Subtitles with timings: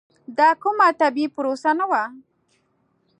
[0.37, 2.03] دا کومه طبیعي پروسه نه وه.